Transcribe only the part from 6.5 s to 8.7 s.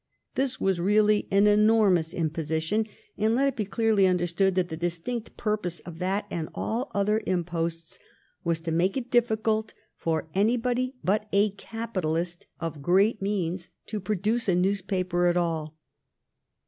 all other imposts was